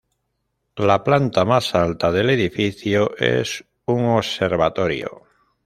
[0.77, 5.25] La planta más alta del edificio, es un observatorio.